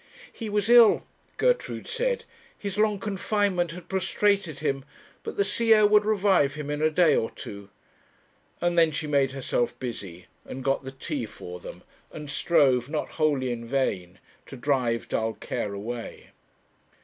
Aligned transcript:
'He 0.33 0.49
was 0.49 0.67
ill,' 0.67 1.05
Gertrude 1.37 1.87
said; 1.87 2.25
'his 2.57 2.79
long 2.79 2.97
confinement 2.99 3.69
had 3.73 3.87
prostrated 3.87 4.57
him; 4.57 4.83
but 5.21 5.37
the 5.37 5.43
sea 5.43 5.75
air 5.75 5.85
would 5.85 6.05
revive 6.05 6.55
him 6.55 6.71
in 6.71 6.81
a 6.81 6.89
day 6.89 7.15
or 7.15 7.29
two.' 7.29 7.69
And 8.59 8.79
then 8.79 8.89
she 8.89 9.05
made 9.05 9.33
herself 9.33 9.77
busy, 9.79 10.25
and 10.43 10.63
got 10.63 10.83
the 10.83 10.91
tea 10.91 11.27
for 11.27 11.59
them, 11.59 11.83
and 12.11 12.31
strove, 12.31 12.89
not 12.89 13.09
wholly 13.09 13.51
in 13.51 13.63
vain,' 13.63 14.17
to 14.47 14.57
drive 14.57 15.07
dull 15.07 15.33
care 15.33 15.71
away!' 15.75 16.31